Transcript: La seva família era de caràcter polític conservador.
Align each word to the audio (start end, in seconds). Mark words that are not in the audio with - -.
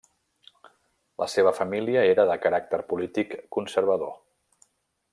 La 1.23 1.27
seva 1.33 1.51
família 1.59 2.05
era 2.15 2.25
de 2.31 2.39
caràcter 2.47 2.81
polític 2.95 3.39
conservador. 3.59 4.13